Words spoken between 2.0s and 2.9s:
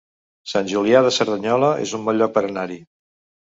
un bon lloc per anar-hi